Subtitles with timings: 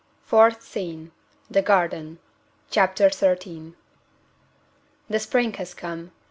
[0.23, 1.11] Fourth Scene
[1.47, 2.17] The Garden.
[2.71, 3.75] Chapter 13.
[5.07, 6.11] The spring has come.